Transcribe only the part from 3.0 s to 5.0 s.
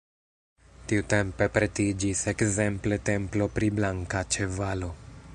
templo pri Blanka Ĉevalo.